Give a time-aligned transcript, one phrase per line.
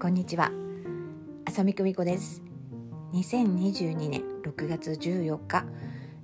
[0.00, 0.50] こんにちは。
[1.44, 2.42] 浅見久美子です。
[3.12, 5.66] 2022年6月14日。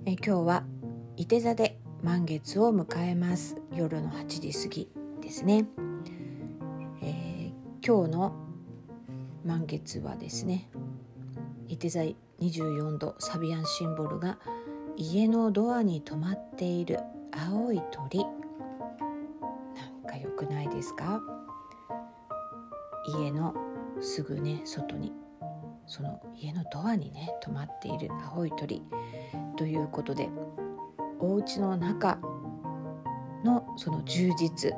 [0.07, 0.63] え今日は
[1.15, 3.55] 伊手座で満月を迎えます。
[3.71, 4.89] 夜の8時過ぎ
[5.21, 5.65] ですね、
[7.03, 8.35] えー、今日の
[9.45, 10.67] 満月はですね
[11.67, 11.99] 伊手座
[12.39, 14.39] 24度サビアンシンボルが
[14.95, 16.99] 家のドアに止まっている
[17.31, 18.25] 青い鳥。
[18.25, 21.21] なんか良くないですか？
[23.17, 23.53] 家の
[24.01, 25.13] すぐね外に。
[25.89, 28.83] その家のドアにね止まっている青い鳥
[29.55, 30.29] ということで
[31.19, 32.19] お家の中
[33.45, 34.73] のその充実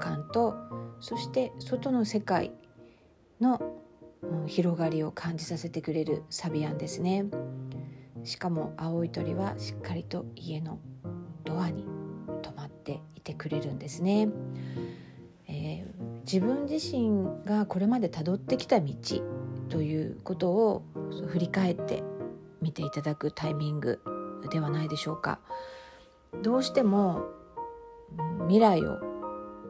[0.00, 0.54] 感と
[1.00, 2.52] そして外の世界
[3.40, 3.60] の
[4.46, 7.24] 広がりを感じさせてくれるサビアンですね。
[8.22, 10.78] しかも青い鳥はしっかりと家の
[11.42, 11.84] ドアに
[12.42, 14.28] 止まっていてくれるんですね、
[16.32, 18.94] 自分自身がこれまでたどってきた道
[19.68, 20.82] ということを
[21.28, 22.02] 振り返って
[22.62, 24.00] 見ていただくタイミング
[24.50, 25.40] ではないでしょうか。
[26.42, 27.26] どうしても
[28.44, 28.98] 未来を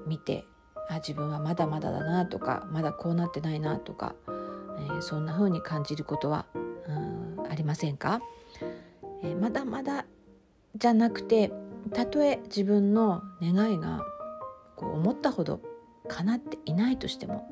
[0.06, 0.45] 見て
[0.89, 6.47] あ自分はまだまだだなとかまだこうなってないなとか、えー、そんな風に感じることは
[7.51, 8.20] ありませんか、
[9.25, 10.06] えー、まだまだ
[10.77, 11.51] じゃなくて
[11.92, 14.05] たとえ自分の願いが
[14.77, 15.72] こう思ったほど
[16.12, 17.48] 叶っていないとしても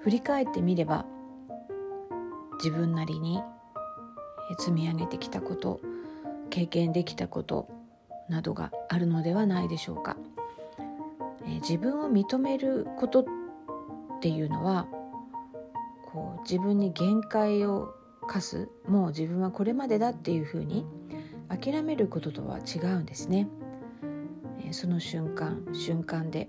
[0.00, 1.06] 振り返ってみれば
[2.54, 3.40] 自分なりに
[4.58, 5.80] 積み上げてきたこと
[6.50, 7.68] 経験できたこと
[8.28, 10.16] などがあるのではないでしょうか。
[11.46, 13.24] え自分を認めることっ
[14.20, 14.86] ていうのは
[16.12, 17.94] こう自分に限界を
[18.28, 20.84] 課すもう自分はこれまでだっていうふうに
[21.48, 23.48] 諦めることとは違うんですね。
[24.64, 26.48] えその瞬間瞬間で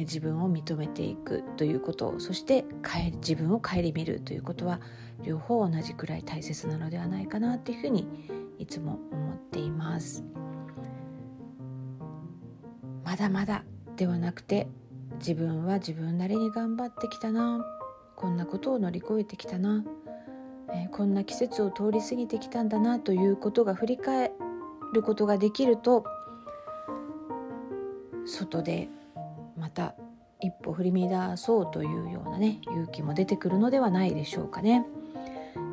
[0.00, 2.64] 自分を認めていくということそして
[3.16, 4.80] 自分を顧みるということは
[5.22, 8.06] 両方同じくらい大切なのではないかなっていうふうに
[8.58, 10.24] いつも思っています。
[13.04, 13.64] まだまだ
[13.96, 14.68] ではなくて
[15.18, 17.64] 自分は自分なりに頑張ってきたな。
[18.16, 19.84] こんなことを乗り越えてきたな、
[20.72, 23.00] えー、こんな季節を通り過ぎてきたんだな。
[23.00, 24.32] ということが振り返
[24.92, 26.04] ることができると
[28.24, 28.88] 外で
[29.62, 29.94] また
[30.40, 34.84] 一歩振り乱そうというようなね勇気も出てくるのではないでしょうかね。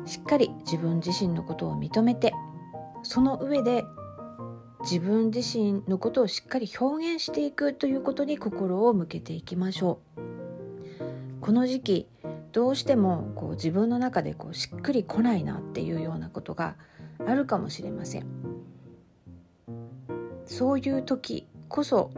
[0.06, 2.32] しっかり自分自身のことを認めて
[3.02, 3.84] その上で
[4.82, 12.08] 自分自身のことをしっかり表現していくということに心を向けていきましょうこの時期
[12.52, 16.76] どうしてもこう自分の中でこうしっくりこないなっていうようなことが
[17.26, 18.26] あるかもしれません
[20.46, 22.10] そういう時こそ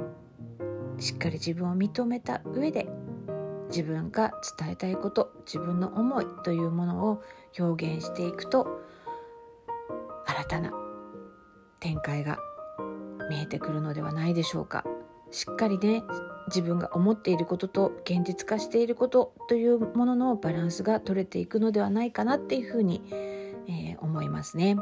[1.03, 2.87] しっかり自分を認めた上で
[3.71, 7.23] 自分が伝えたいこと自分の思いというものを
[7.59, 8.81] 表現していくと
[10.27, 10.73] 新たな
[11.81, 12.39] 展開が
[13.29, 14.85] 見えてくるのではないでしょうか
[15.33, 16.05] しっかりね
[16.47, 23.03] 自分が思っていることと現実化していることというもののバランスが取れていくのではないかなっていうふうに、
[23.67, 24.77] えー、思いますね。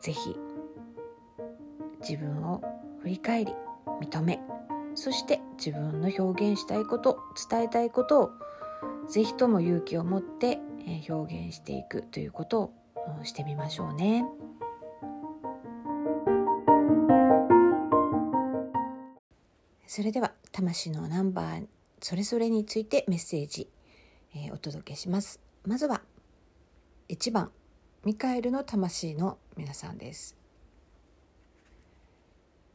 [0.00, 0.36] ぜひ
[2.00, 2.60] 自分を
[3.00, 3.54] 振り返り
[4.02, 4.40] 認め
[4.96, 7.18] そして自分の表現したいこと
[7.50, 8.30] 伝えたいことを
[9.08, 10.58] ぜひとも勇気を持って
[11.08, 12.72] 表現していくということを
[13.22, 14.24] してみましょうね。
[19.86, 21.66] それでは魂のナンバー
[22.00, 23.68] それぞれについてメッセージ、
[24.34, 25.40] えー、お届けします。
[25.64, 26.02] まずは
[27.10, 27.50] 1番
[28.04, 30.36] ミカエルの魂の皆さんです。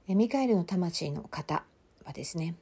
[0.08, 1.64] ミカエルの魂の方
[2.06, 2.56] はですね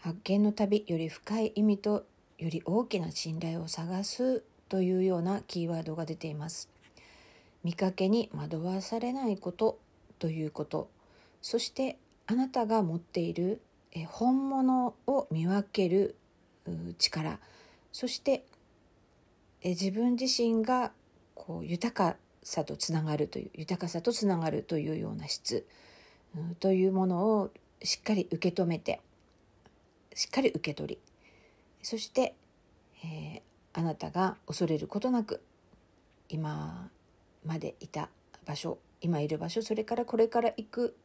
[0.00, 2.06] 発見の旅より深い意味と
[2.38, 6.70] より大きな信頼を探すというようなキーワードが出ています。
[7.62, 9.78] 見かけに惑わされないこと
[10.18, 10.88] ということ。
[11.42, 13.60] そしてあなたが持っている
[14.06, 16.16] 本物を見分ける
[16.98, 17.38] 力。
[17.92, 18.44] そして
[19.62, 20.92] 自分自身が
[21.34, 25.66] こう豊かさとつながるという豊かさとつながるというような質。
[26.60, 27.50] というものを
[27.82, 29.00] しっかり受け止めて
[30.14, 30.98] しっかり受け取り
[31.82, 32.34] そして、
[33.04, 35.42] えー、あなたが恐れることなく
[36.28, 36.90] 今
[37.44, 38.10] までいた
[38.44, 40.96] 場所今いる場所それからこれから行く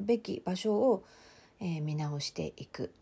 [0.00, 1.04] べき場所を、
[1.60, 2.92] えー、見直していく、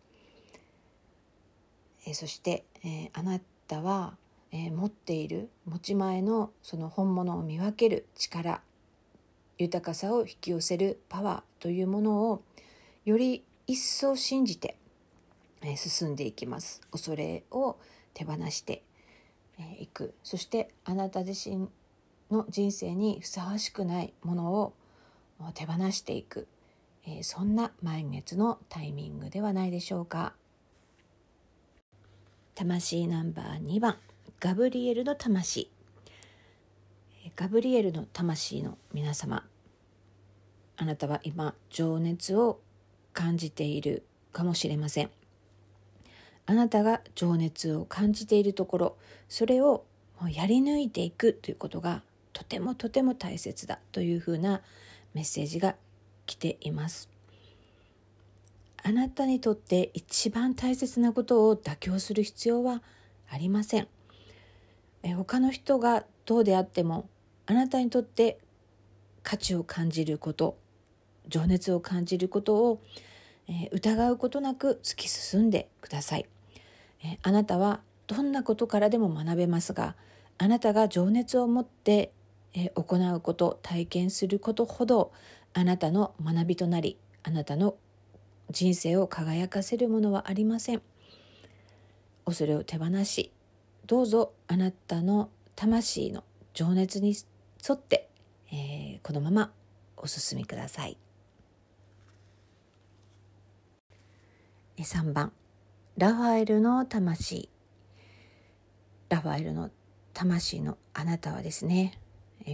[2.06, 4.16] えー、そして、えー、あなたは、
[4.54, 8.60] え持っている持ち前のその本物を見分ける力
[9.56, 12.42] 豊かさを引き寄せるパワーというものを
[13.04, 14.76] より一層信じて
[15.76, 16.80] 進んでいきます。
[16.90, 17.76] 恐れを
[18.14, 18.82] 手放して
[19.80, 20.14] いく。
[20.22, 21.68] そしてあなた自身
[22.30, 24.72] の人生にふさわしくないものを
[25.54, 26.46] 手放していく。
[27.22, 30.34] そんな満月のタイミングではないでしょうか。
[32.54, 33.98] 魂ナンバー2番。
[34.38, 35.70] ガブリエルの魂。
[37.34, 39.44] ガブリエルの魂の皆様。
[40.76, 42.60] あなたは今情熱を
[43.12, 45.10] 感じているかもしれません。
[46.46, 48.96] あなたが情熱を感じているところ
[49.28, 49.84] それを
[50.28, 54.60] やり抜いていくということがとてもとても大切だというふうな
[55.14, 55.76] メッセージが
[56.26, 57.08] 来ています。
[58.84, 62.82] あなたにとって一番大切なことを妥協する必要は
[63.30, 63.88] ありません。
[65.04, 67.08] え他の人がどうであっても
[67.46, 68.38] あなたにとって
[69.22, 70.56] 価値を感じること
[71.28, 72.82] 情熱を感じることを、
[73.48, 76.26] え疑うことなく突き進んでください、
[77.04, 79.96] えあなたはどんなことからでも学べますが
[80.38, 82.12] あなたが情熱を持って、
[82.54, 85.12] え行うこと体験することほど
[85.54, 87.76] あなたの学びとなりあなたの
[88.50, 90.82] 人生を輝かせるものはありません。
[92.24, 93.32] 恐れを手放し
[93.86, 96.24] どうぞあなたの魂の
[96.54, 97.14] 情熱に
[97.68, 98.08] 沿って、
[98.52, 99.52] えー、このまま
[99.96, 100.96] お進みください。
[104.78, 105.32] 3番。
[105.98, 107.48] ラファエルの魂。
[109.10, 109.70] ラファエルの
[110.14, 111.98] 魂のあなたはですね、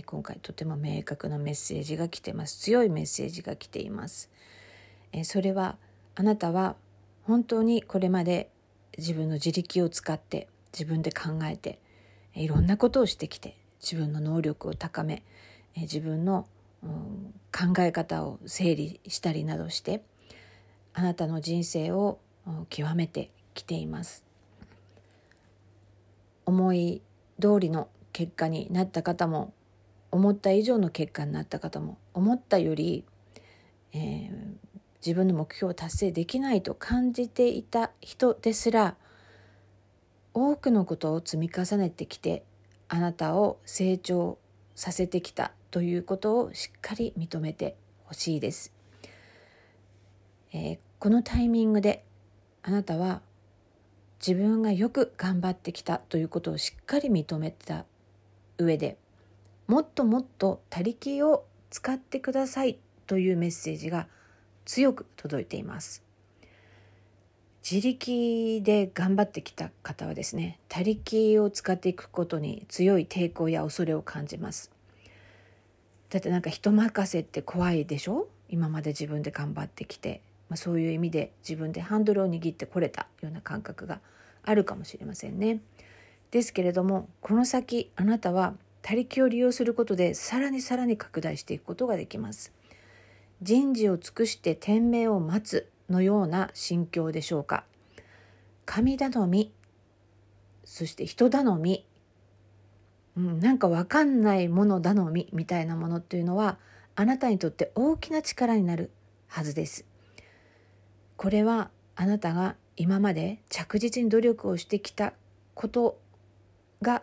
[0.04, 2.58] 今回とても明確なメッセージが来てます。
[2.58, 4.30] 強いメッセージが来ています、
[5.22, 5.78] それは
[6.14, 6.76] あなたは
[7.22, 8.50] 本当にこれまで
[8.98, 11.78] 自分の自力を使って自分で考えて
[12.34, 15.22] いろんなことをしてきて自分の能力を高め
[15.76, 16.46] 自分の、
[17.50, 20.02] 考え方を整理したりなどして
[20.94, 22.18] あなたの人生を
[22.70, 24.24] 極めてきています。
[26.46, 27.02] 思い
[27.40, 29.52] 通りの結果になった方も
[30.10, 33.04] 思った以上の結果になった方も思ったより、
[33.92, 34.30] えー、
[35.04, 38.96] 自分の目標を達成できないと感じていた人ですら
[40.34, 42.44] 多くのことを積み重ねてきて
[42.88, 44.38] あなたを成長
[44.74, 48.72] させてきたということをしっかり認めてほしいです、
[50.52, 52.04] えー、このタイミングで
[52.62, 53.20] あなたは
[54.26, 57.84] 自分がよく頑張ってきたということをしっかり認めた
[58.58, 58.96] 上で
[59.66, 64.08] もっともっと他力を使ってくださいというメッセージが
[64.64, 66.02] 強く届いています。
[67.70, 74.70] 自力で頑張ってきた方はですね他力を使っていくことに強い抵抗や恐れを感じます。
[76.08, 78.28] だってなんか人任せって怖いでしょ？
[78.48, 84.00] 今まで自分で頑張ってきて、まあ、そういう意味で自分でハンドルを握ってこれたような感覚が
[84.42, 85.60] あるかもしれませんね。
[86.30, 92.52] ですけれどもこの先あなたは他力を利用することでさらにさらに拡大していくことができます。
[93.42, 97.64] 人事を尽くして天命を待つのような心境でしょうか。
[98.64, 99.52] 神頼み
[100.64, 101.86] そして人頼み、
[103.16, 106.58] うん、なんか分かんないもの頼みみたいなものっていうのは
[106.94, 108.90] あなたにとって大きな力になる
[109.28, 109.87] はずです。
[111.18, 115.14] これはあなたが今まで着実に努力をしてきた
[115.54, 115.98] こと
[116.80, 117.02] が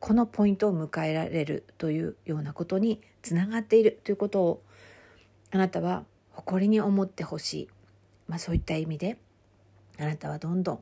[0.00, 4.62] このポイントを迎えられるというようなことにつながっているということを
[5.52, 7.68] あなたは誇りに思ってほしい。
[8.26, 9.16] まあ、そういった意味で
[10.00, 10.80] あなたはどんどん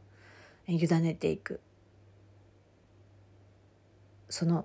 [0.67, 1.61] 委ねていく
[4.31, 4.65] その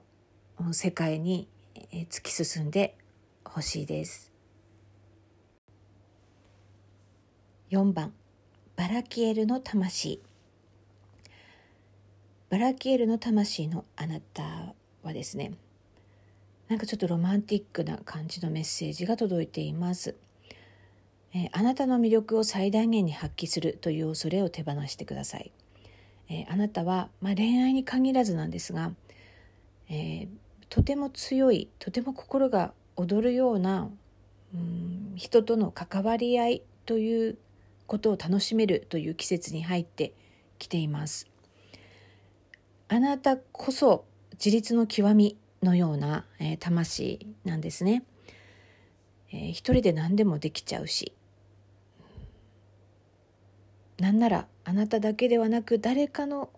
[0.72, 1.50] 世界に
[2.10, 2.98] 突き進んで
[3.44, 4.35] ほしいです。
[7.72, 8.14] 4番。
[8.76, 10.22] バラキエルの魂。
[12.52, 15.54] バラキエルの魂のあなたはですね
[16.70, 20.16] なんかちょっとロマンティックな感じのメッセージが届いています。
[21.34, 25.52] えあなたの魅力を最大限に発揮するという恐れを手放してください。
[26.30, 28.92] えあなたは、まあ、恋愛に限らずなんですが、
[29.90, 30.28] えー、
[30.70, 33.90] とても強いとても心が躍るような
[34.54, 37.38] うん人との関わり合いという
[37.88, 40.14] ことを楽しめるという季節に入って
[40.60, 41.28] きています。
[42.88, 48.04] あなたこそ自立の極みのような、えー、魂なんですね。
[49.32, 51.14] えー、一人で何でもできちゃうし
[54.00, 56.50] なんならあなただけではなく誰かの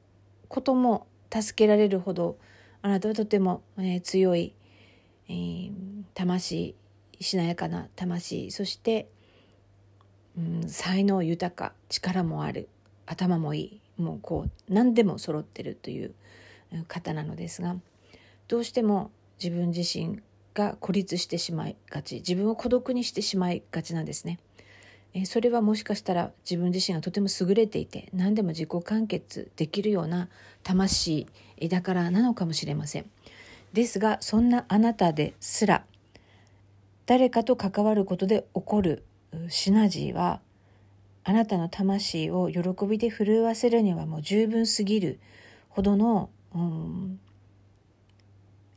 [0.48, 2.38] ことも助けられるほど
[2.82, 4.54] あなたはとても、えー、強い、
[5.28, 5.72] えー、
[6.14, 6.76] 魂
[7.20, 9.10] しなやかな魂そして、
[10.38, 12.70] うん、才能豊か力もある
[13.06, 13.60] 頭もい
[13.98, 16.14] いもうこう何でも揃ってるという
[16.88, 17.76] 方なのですが
[18.48, 20.20] どうしても自分自身
[20.54, 24.40] が孤立してしまいがち自分を孤独にしてしまいがちなんですね。
[25.26, 30.28] それはもしかしたら自分自身がとても優れていて何でも自己完結できるような
[30.62, 31.26] 魂
[31.70, 33.10] だからなのかもしれません。
[33.74, 35.86] ですがそんなあなたですら
[37.06, 39.04] 誰かと関わることで起こる
[39.50, 40.42] シナジーは
[41.24, 45.20] あなたの魂を喜びで震わせるにはもう十分すぎる
[45.70, 47.20] ほどの、うん、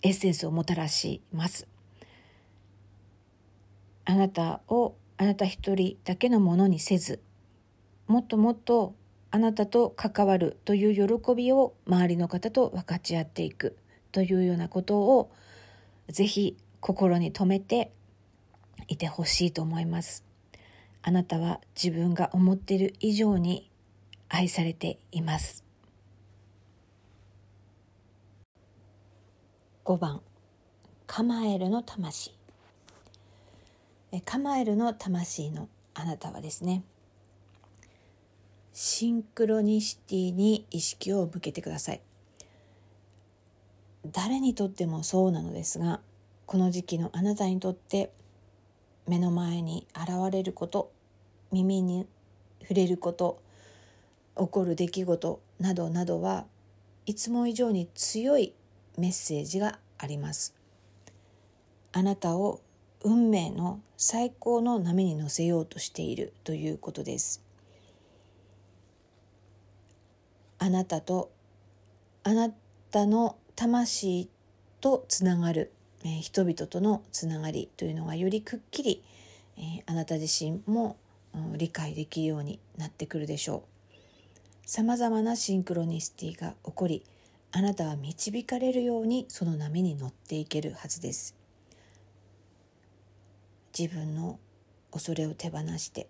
[0.03, 1.69] エッセンスをもたらします。
[4.05, 7.21] あなたをあなた一人だけのものにせず
[8.09, 8.95] もっともっと
[9.31, 13.77] あなたと関わるという喜びを周りの方と分かち合っていく
[14.11, 15.31] というようなことを
[16.09, 17.93] ぜひ心に留めて
[18.89, 20.30] いてほしいと思います。
[21.03, 23.71] あなたは自分が思っている以上に
[24.29, 25.65] 愛されています。
[29.85, 30.21] 5番。
[31.07, 32.35] カマエルの魂。
[34.25, 36.83] カマエルの魂のあなたはですね
[38.73, 42.01] シンクロニシティに意識を向けてください。
[44.07, 46.01] 誰にとってもそうなのですが
[46.47, 48.13] この時期のあなたにとって
[49.11, 50.93] 目の前に現れること
[51.51, 52.07] 耳に
[52.63, 53.43] 触れること
[54.37, 56.47] 起こる出来事などなどは
[57.07, 58.55] いつも以上に強い
[58.97, 60.55] メッセージがあります。
[61.93, 62.61] あなたを
[63.03, 67.43] 運命の最高の波に乗せようとしているということです。
[70.61, 71.33] あなたと
[72.23, 72.51] あな
[72.93, 74.31] たの魂
[74.81, 75.73] とつながる、
[76.05, 79.03] えー、人々とのつながりというのがよりくっきり、
[79.57, 80.97] えー、あなた自身も、
[81.57, 83.63] 理解できるようになってくるでしょ
[84.65, 84.69] う。
[84.69, 87.05] さまざまなシンクロニシティが起こり
[87.53, 91.37] あなたは導かれるようにその波に乗っていけるはずです。
[93.79, 94.39] 自分の
[94.91, 96.09] 恐れを手放して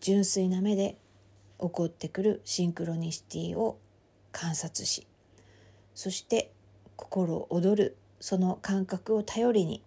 [0.00, 0.96] 純粋な目で
[1.60, 3.78] 起こってくるシンクロニシティを
[4.30, 5.06] 観察し
[5.94, 6.52] そして
[6.96, 9.82] 心躍るその感覚を頼りに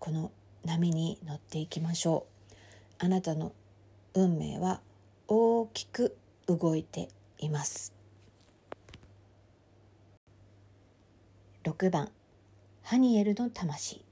[0.00, 0.32] この
[0.64, 2.54] 波に乗っていきましょう。
[2.98, 3.52] あなたの
[4.14, 4.80] 運命は
[5.28, 6.16] 大きく
[6.48, 7.94] 動いています。
[11.62, 12.10] 6番。
[12.82, 14.04] ハニエルの魂。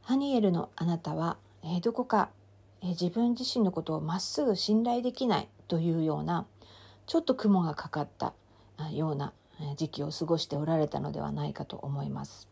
[0.00, 2.30] ハニエルのあなたは、えー、どこか、
[2.80, 6.46] えー、自分自身のことをまっすぐ信頼できないというような
[7.06, 8.34] ちょっと雲がかかった
[8.90, 9.32] ような
[9.76, 12.48] 時期を過ごしておられたのではないかと思います。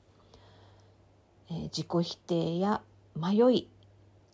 [1.50, 2.82] え、自己否定や
[3.14, 3.68] 迷い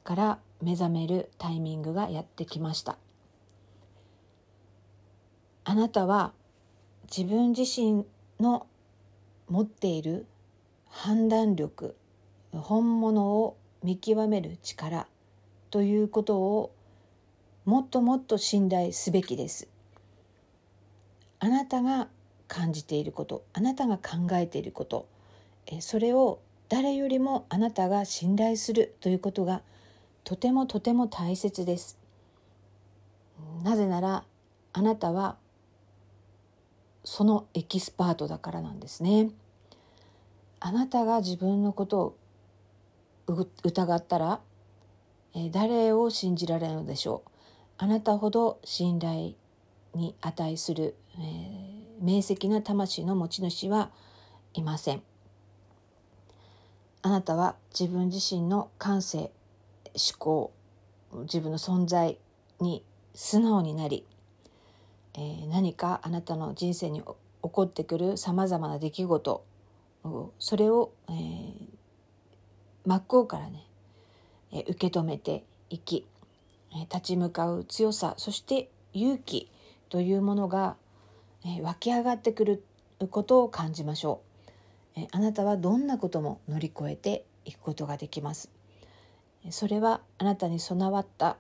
[0.04, 2.98] から目覚めるタイミングがやってきました。
[5.64, 6.32] あなたは
[7.04, 8.04] 自分自身
[8.38, 8.66] の
[9.48, 10.26] 持っている
[10.88, 11.96] 判断力
[12.52, 15.06] 本物を見極める力
[15.70, 16.72] ということを
[17.64, 19.68] もっともっと信頼すべきです。
[21.38, 22.08] あなたが
[22.48, 25.06] 感じていることあなたが考えていること
[25.80, 29.62] それを誰よりもあなたが信頼するということが
[30.24, 31.98] とてもとても大切です。
[33.62, 34.24] なぜなら
[34.72, 35.36] あなたは
[37.04, 39.30] そのエキスパートだからなんですね。
[40.58, 42.16] あなたが自分のことを
[43.62, 44.40] 疑ったら、
[45.34, 47.30] え誰を信じられるのでしょう
[47.78, 49.34] あなたほど信頼
[49.94, 51.65] に値する、えー、
[52.00, 53.90] 明晰な魂の持ち主は
[54.54, 55.02] いません。
[57.02, 59.30] あなたは自分自身の感性
[59.94, 60.52] 思考
[61.22, 62.18] 自分の存在
[62.60, 62.82] に
[63.14, 64.04] 素直になり
[65.18, 67.06] えー、何かあなたの人生に起
[67.40, 69.44] こってくるさまざまな出来事
[70.38, 71.54] それを、えー、
[72.84, 73.66] 真っ向からね、
[74.52, 76.06] えー、受け止めていき、
[76.72, 79.50] えー、立ち向かう強さそして勇気
[79.88, 80.76] というものが、
[81.48, 82.64] え、湧き上がってくる
[83.10, 84.20] ことを感じましょ
[84.96, 88.50] う、え、あなたはどんなことも乗り越えていくことができます？
[89.50, 91.36] それはあなたに備わった、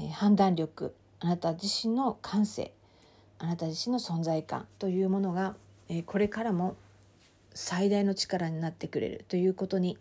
[0.00, 2.72] え、判断力あなた自身の感性
[3.38, 5.54] あなた自身の存在感というものが、
[5.88, 6.74] えこれからも
[7.54, 9.96] 最大の力になってくれるということに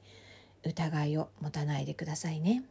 [0.63, 2.63] 疑いを持たないでくださいね。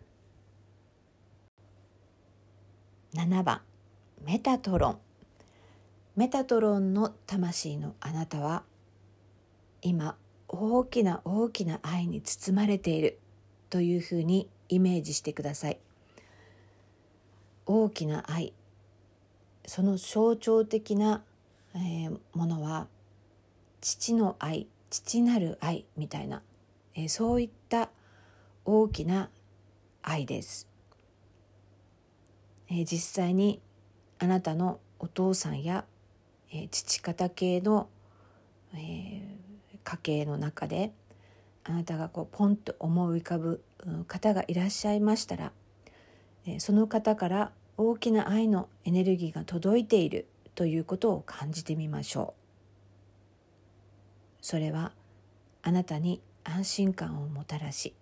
[3.14, 3.60] 7番
[4.24, 4.98] メタトロン。
[6.16, 8.62] メタトロンの魂のあなたは
[9.83, 10.16] 今
[10.49, 13.18] 大きな大きな愛に包まれている
[13.68, 15.78] というふうにイメージしてください。
[17.66, 18.52] 大きな愛
[19.66, 21.23] その象徴的な、
[21.75, 22.87] えー、ものは
[23.80, 26.42] 父の愛父なる愛みたいな、
[26.94, 27.90] えー、そういった
[28.64, 29.30] 大きな
[30.02, 30.68] 愛です、
[32.68, 33.61] えー、実際に
[34.18, 35.85] あなたのお父さんや、
[36.54, 37.88] えー、父方系の、
[38.75, 40.92] えー、家系の中で
[41.64, 43.64] あなたがこうポンと思い浮かぶ
[44.06, 45.52] 方がいらっしゃいましたら、
[46.46, 52.40] えー、その方から大きな愛のエネルギーが届いているということを感じてみましょう。
[54.40, 54.92] それは
[55.62, 57.94] あなたに安心感をもたらし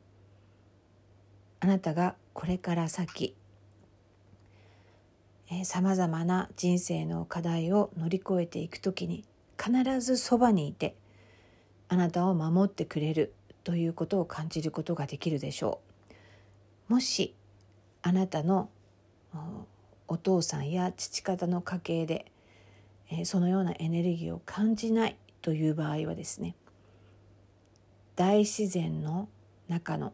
[1.60, 3.36] あなたがこれから先
[5.64, 9.24] さまざまな人生の課題を乗り越えていく時に
[9.62, 10.96] 必ずそばにいて
[11.88, 15.80] あなたを守ってくれるということを感じることができるでしょ
[16.88, 16.94] う。
[16.94, 17.34] もし
[18.02, 18.70] あなたの
[20.08, 22.26] お父さんや父方の家系で、
[23.24, 26.56] そのようなエネルギーを感じないという場合はですね
[28.16, 29.28] 大自然の
[29.68, 30.12] 中の、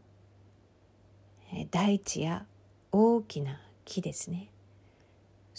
[1.71, 2.45] 大地や
[2.93, 4.51] 大きな木ですね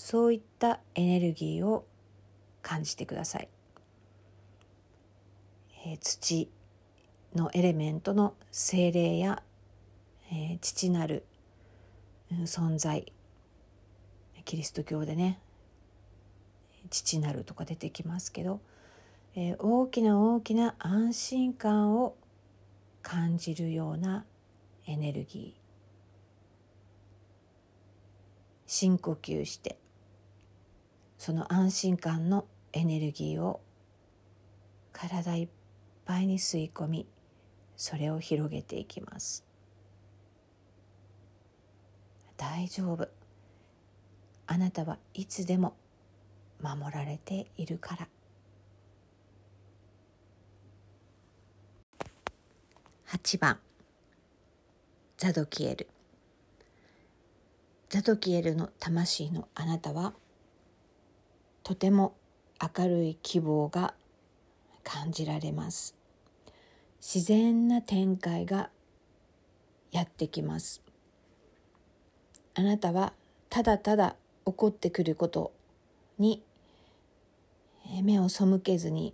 [0.01, 1.85] そういったエネルギーを
[2.61, 3.49] 感じてください、
[5.85, 6.49] え土
[7.35, 9.43] のエレメントの精霊や、
[10.31, 11.25] え父なる
[12.31, 13.11] 存在。
[14.45, 15.39] キリスト教でね
[16.89, 18.61] 父なるとか出てきますけど、
[19.35, 22.15] えー、大きな大きな安心感を
[23.03, 24.25] 感じるような
[24.87, 25.59] エネルギー。
[28.65, 29.78] 深呼吸して
[31.19, 33.59] その安心感のエネルギーを
[34.93, 35.49] 体いっ
[36.05, 37.07] ぱいに吸い込み
[37.75, 39.45] それを広げていきます。
[42.37, 43.09] 大丈夫。
[44.47, 45.75] あなたはいつでも
[46.61, 48.07] 守られているから。
[53.09, 53.59] 8番。
[55.17, 55.89] ザドキエル。
[57.89, 60.13] ザドキエルの魂のあなたは
[61.69, 62.15] とても
[62.59, 63.93] 明るい希望が
[64.83, 65.95] 感じられます。
[66.99, 68.71] 自然な展開が
[69.91, 70.81] やってきます。
[72.55, 73.13] あなたは
[73.51, 74.15] ただただ
[74.47, 75.51] 起こってくること
[76.17, 76.41] に
[78.01, 79.13] 目を背けずに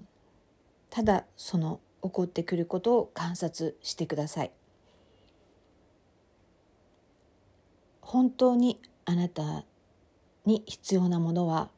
[0.89, 4.51] ただその起こってくることを観察してください。
[7.99, 9.65] 本当にあなた
[10.45, 11.74] に必要なものは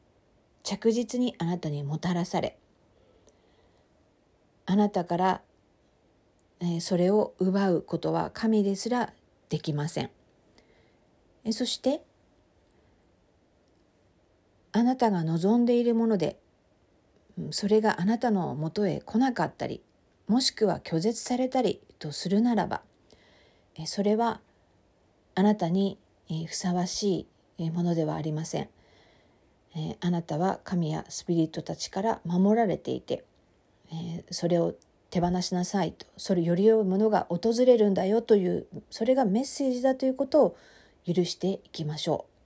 [0.68, 2.58] 着実にあなたにもたらされ
[4.66, 5.40] あなたから
[6.80, 9.14] それを奪うことは神ですら
[9.48, 10.10] できません
[11.52, 12.02] そして
[14.72, 16.38] あなたが望んでいるもので
[17.50, 19.80] それがあなたのもとへ来なかったり
[20.26, 22.82] もしくは拒絶されたりとするならば
[23.86, 24.42] それは
[25.34, 25.96] あなたに
[26.46, 27.26] ふさわし
[27.56, 28.68] いものではありません。
[29.76, 33.24] えあなたは神やスピリットたちから守られていて
[33.92, 34.74] えそれを
[35.10, 40.56] 手放しなさいとそれより良いものが訪れるんだよというそれがメッセージだということを
[41.06, 42.38] 許していきましょう。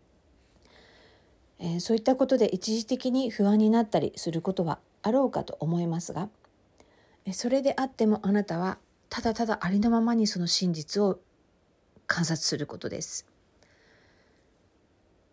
[1.65, 6.29] えー、そういったことで一時的に不安になったりすることはあろうかと思いますが
[7.33, 11.21] それであってもあなたはただただありのままにその真実を
[12.09, 13.27] 観察することです。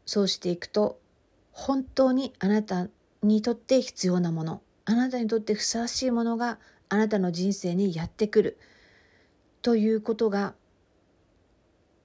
[0.05, 0.99] そうしていくと
[1.59, 2.87] 本当にあなた
[3.21, 4.61] にとって必要なもの。
[4.85, 8.57] あなたにとってふさわしいものがあなたの人生にやってくる。
[9.61, 10.55] ということが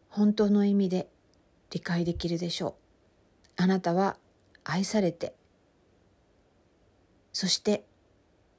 [0.09, 1.09] 本当の意味で
[1.71, 2.75] 理解できるでしょ
[3.57, 3.63] う。
[3.63, 4.17] あなたは
[4.65, 5.37] 愛されて
[7.33, 7.85] そして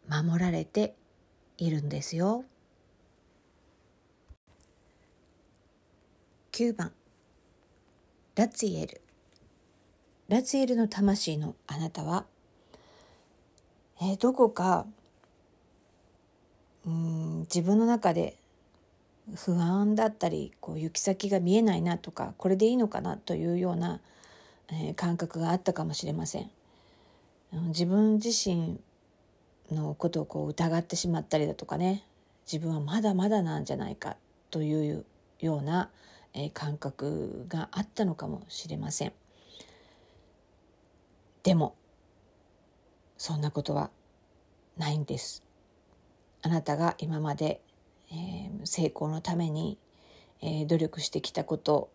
[0.08, 0.96] 守られて
[1.58, 2.46] いるんですよ。
[6.54, 6.94] 9番。
[8.36, 9.05] ラツィエル。
[10.30, 12.26] ラツエルの魂のあなたは、
[14.02, 14.86] えー、どこか
[16.86, 18.38] うん自分の中で
[19.36, 24.02] 不安だったりこう行き先が見えないなとかこれでいいのかなというような
[24.72, 26.50] え感覚があったかもしれません。
[27.68, 28.80] 自分自身
[29.72, 32.04] のことをこう疑ってしまったりだとかね
[32.52, 34.18] 自分はまだまだなんじゃないか
[34.52, 35.06] という
[35.40, 35.90] ような、
[36.34, 39.14] え感覚があったのかもしれません。
[41.46, 41.76] でも
[43.18, 43.92] そんなことは
[44.78, 45.44] ないんです。
[46.42, 47.62] あなたが今まで、
[48.12, 49.78] えー、成功のために、
[50.42, 51.92] えー、努力してきたこと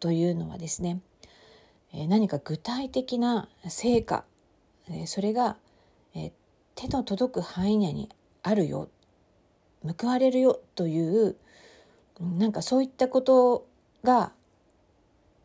[0.00, 1.00] というのはですね
[1.92, 4.24] え何か具体的な成果
[4.90, 5.56] えそれが
[6.14, 6.32] え
[6.74, 8.08] 手の届く範囲内に
[8.42, 8.88] あるよ
[10.00, 11.36] 報われるよという
[12.20, 13.66] なんかそういったこと
[14.02, 14.32] が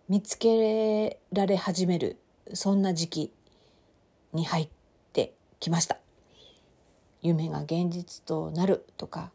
[0.10, 2.18] 見つけられ始める
[2.54, 3.34] そんな時期
[4.34, 4.70] に入っ
[5.14, 5.98] てきました
[7.22, 9.32] 夢が現実となるとか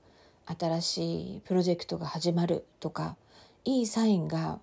[0.47, 3.17] 新しいプロジェクトが始まるとか
[3.65, 4.61] いいサインが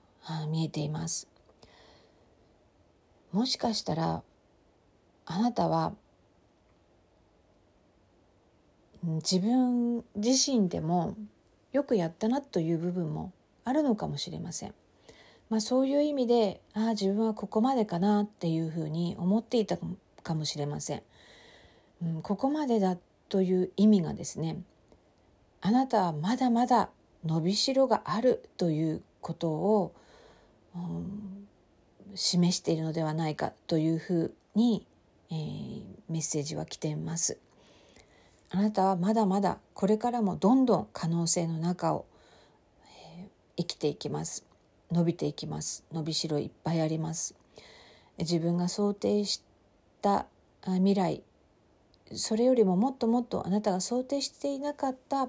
[0.50, 1.28] 見えています
[3.32, 4.24] もしかしたら
[5.26, 5.94] あなたは
[9.04, 11.16] 自分自身でも
[11.72, 14.74] よくやったなという部分もあるのかもしれません。
[15.50, 19.78] まあ、そういう意味でああ自分はここまでかなっていうふうに思っていた
[20.24, 21.04] かもしれません。
[22.04, 22.98] うん、ここまでだ
[23.30, 24.58] という意味がですね
[25.62, 26.90] あなたはまだまだ
[27.24, 29.94] 伸びしろがあるということを、
[30.76, 31.48] うん、
[32.16, 34.86] 示しているのではないかというふうに、
[35.32, 37.40] えー、メッセージは来ています。
[38.52, 42.06] あなたはまだまだこれからもどんどん可能性の中を、
[43.18, 44.46] えー、生きていきます
[44.96, 45.84] 伸びていきます。
[45.92, 47.36] 伸びしろいっぱいあります。
[48.18, 49.44] 自分が想定し
[50.02, 50.26] た
[50.66, 51.24] 未来
[52.14, 55.28] それよりももっともっとあなたが想定していなかった、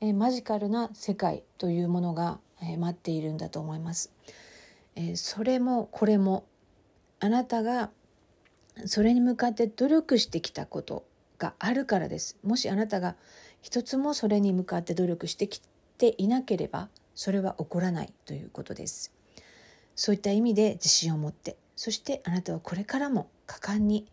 [0.00, 4.12] え、マジカルな世界というものが、え、待っているんだと思います、
[4.94, 6.44] え、それもこれも
[7.20, 7.90] あなたが
[8.86, 11.04] それに向かって努力してきたこと
[11.38, 12.36] があるからです。
[12.42, 13.16] もしあなたが
[13.60, 15.60] 一つもそれに向かって努力してき
[15.98, 19.12] ていなければそれは起こらないということです。
[19.96, 24.06] そういった意味で自信を持ってそしてあなたはこれからも果敢に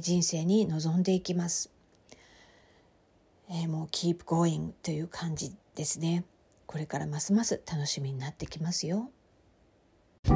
[0.00, 1.70] 人生に臨んでいきます、
[3.48, 6.24] えー、もう keep going という感じですね。
[6.66, 9.10] これからますます楽しみになってきますよ。
[10.26, 10.34] は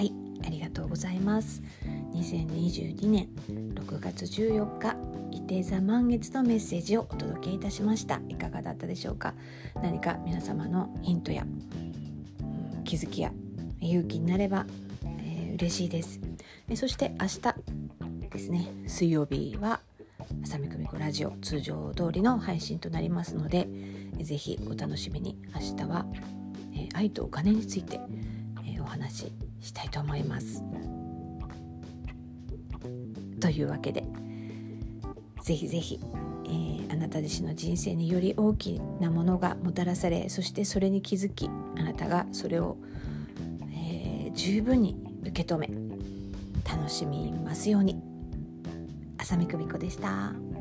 [0.00, 0.12] い
[0.46, 1.62] ありがとうございます。
[2.14, 3.28] 2022年
[3.74, 5.11] 6月14日
[5.52, 8.22] 伊手座満月のメッセージをお届けいたしました。
[8.30, 9.34] いかがだったでしょうか？
[9.82, 13.32] 何か皆様のヒントや、うん、気づきや
[13.78, 14.64] 勇気になれば、
[15.04, 16.20] えー、嬉しいです。
[16.70, 17.40] えそして明日
[18.30, 19.80] ですね水曜日は
[20.42, 23.68] 浅見久美子ラジオ通常通りの配信となりますので
[24.22, 25.36] ぜひお楽しみに。
[25.54, 26.06] 明日は、
[26.74, 28.00] え愛とお金について、
[28.66, 30.64] えお話ししたいと思います。
[33.38, 34.06] というわけで
[35.42, 36.00] ぜひぜひ、
[36.44, 42.76] えー、あなた自身の人生により大きなものがもたらされそしてそれに気づきあなたがそれを、
[43.72, 45.68] えー、十分に受け止め
[46.64, 48.00] 楽しみますように
[49.18, 50.51] 浅見久美子でした。